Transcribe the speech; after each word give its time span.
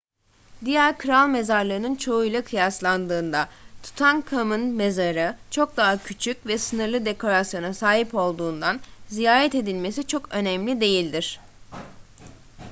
diğer 0.65 0.97
kral 0.97 1.27
mezarlarının 1.27 1.95
çoğuyla 1.95 2.43
kıyaslandığında 2.43 3.49
tutankhamun'un 3.83 4.61
mezarı 4.67 5.37
çok 5.51 5.77
daha 5.77 6.03
küçük 6.03 6.45
ve 6.45 6.57
sınırlı 6.57 7.05
dekorasyona 7.05 7.73
sahip 7.73 8.15
olduğundan 8.15 8.79
ziyaret 9.07 9.55
edilmesi 9.55 10.07
çok 10.07 10.33
önemli 10.33 10.81
değildir 10.81 11.39